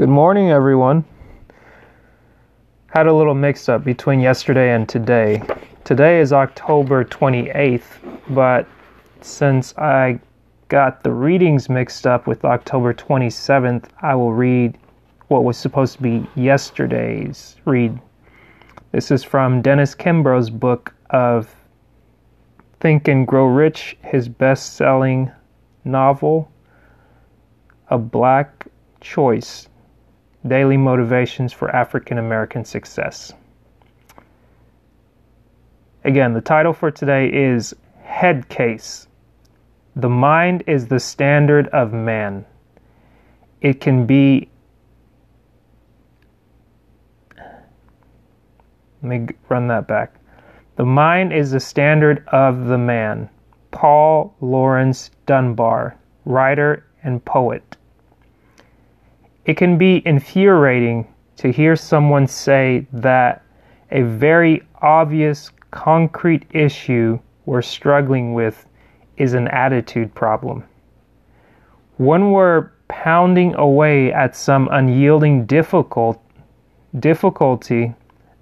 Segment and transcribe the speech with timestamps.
[0.00, 1.04] Good morning, everyone.
[2.86, 5.42] Had a little mix up between yesterday and today.
[5.84, 7.82] Today is October 28th,
[8.30, 8.66] but
[9.20, 10.18] since I
[10.68, 14.78] got the readings mixed up with October 27th, I will read
[15.28, 18.00] what was supposed to be yesterday's read.
[18.92, 21.54] This is from Dennis Kimbro's book of
[22.80, 25.30] Think and Grow Rich, his best selling
[25.84, 26.50] novel,
[27.90, 28.66] A Black
[29.02, 29.68] Choice
[30.46, 33.34] Daily Motivations for African American Success.
[36.04, 39.06] Again, the title for today is Head Case.
[39.96, 42.46] The mind is the standard of man.
[43.60, 44.48] It can be.
[47.36, 50.14] Let me run that back.
[50.76, 53.28] The mind is the standard of the man.
[53.70, 57.76] Paul Laurence Dunbar, writer and poet.
[59.44, 63.42] It can be infuriating to hear someone say that
[63.90, 68.66] a very obvious, concrete issue we're struggling with
[69.16, 70.64] is an attitude problem.
[71.96, 76.22] When we're pounding away at some unyielding difficult,
[76.98, 77.94] difficulty,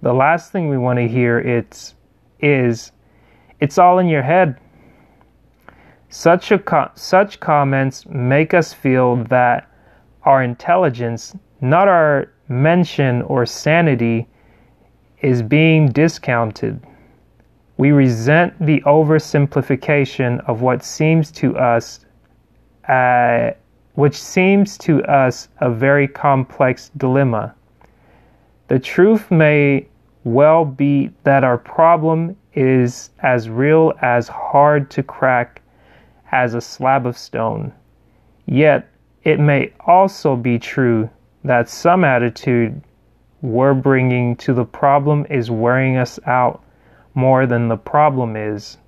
[0.03, 1.95] the last thing we want to hear it's,
[2.41, 2.93] is,
[3.61, 4.59] it's all in your head.
[6.09, 9.69] Such, a, such comments make us feel that
[10.29, 14.29] our intelligence, not our mention or sanity,
[15.23, 16.79] is being discounted.
[17.79, 22.05] We resent the oversimplification of what seems to us,
[22.89, 23.53] uh,
[23.95, 27.55] which seems to us a very complex dilemma.
[28.67, 29.89] The truth may
[30.25, 35.63] well be that our problem is as real as hard to crack
[36.33, 37.73] as a slab of stone.
[38.45, 38.91] Yet
[39.25, 41.11] it may also be true
[41.45, 42.81] that some attitude
[43.43, 46.63] we're bringing to the problem is wearing us out
[47.15, 48.79] more than the problem is.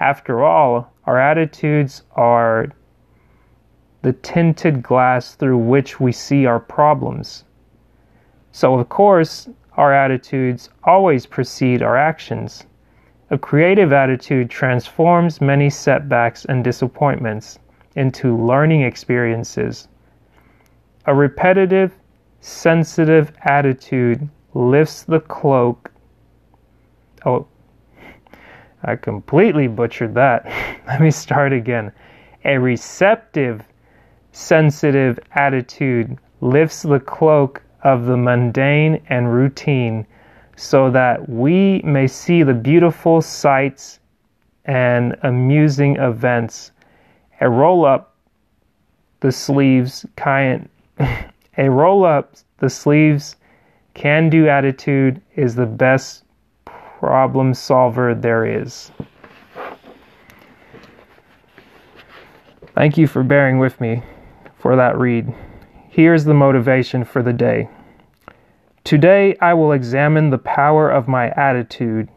[0.00, 2.68] After all, our attitudes are
[4.02, 7.44] the tinted glass through which we see our problems.
[8.52, 12.66] So, of course, our attitudes always precede our actions.
[13.30, 17.58] A creative attitude transforms many setbacks and disappointments
[17.98, 19.88] into learning experiences.
[21.06, 21.92] A repetitive,
[22.40, 25.90] sensitive attitude lifts the cloak.
[27.26, 27.48] Oh,
[28.84, 30.46] I completely butchered that.
[30.86, 31.90] Let me start again.
[32.44, 33.64] A receptive,
[34.30, 40.06] sensitive attitude lifts the cloak of the mundane and routine
[40.54, 43.98] so that we may see the beautiful sights
[44.66, 46.70] and amusing events
[47.40, 48.14] a roll up
[49.20, 50.68] the sleeves kind
[51.58, 53.36] a roll up the sleeves
[53.94, 56.24] can do attitude is the best
[56.64, 58.92] problem solver there is.
[62.74, 64.02] Thank you for bearing with me
[64.58, 65.32] for that read.
[65.88, 67.68] Here's the motivation for the day.
[68.84, 72.08] Today I will examine the power of my attitude.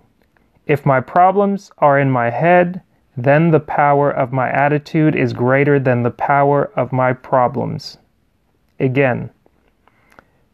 [0.68, 2.82] If my problems are in my head,
[3.18, 7.98] then the power of my attitude is greater than the power of my problems.
[8.80, 9.30] Again,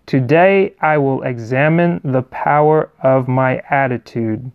[0.05, 4.51] today I will examine the power of my attitude.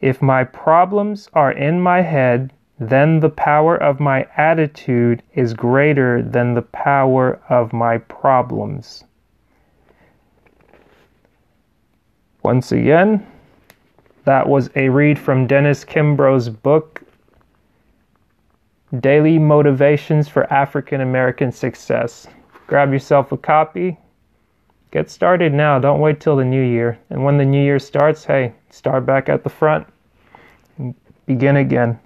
[0.00, 6.22] If my problems are in my head, then the power of my attitude is greater
[6.22, 9.04] than the power of my problems.
[12.42, 13.26] Once again,
[14.24, 17.03] that was a read from Dennis Kimbro's book,
[19.00, 22.26] Daily Motivations for African American Success.
[22.66, 23.98] Grab yourself a copy.
[24.90, 25.78] Get started now.
[25.78, 26.98] Don't wait till the new year.
[27.10, 29.86] And when the new year starts, hey, start back at the front.
[30.78, 30.94] and
[31.26, 31.98] Begin again.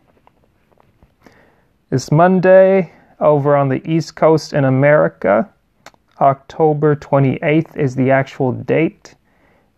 [1.90, 5.48] It's Monday over on the East Coast in America.
[6.20, 9.14] October 28th is the actual date.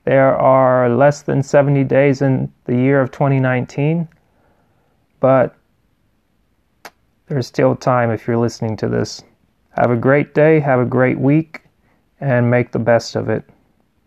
[0.04, 4.08] There are less than 70 days in the year of 2019.
[5.18, 5.56] But
[7.30, 9.22] there's still time if you're listening to this.
[9.76, 11.62] Have a great day, have a great week,
[12.20, 13.48] and make the best of it.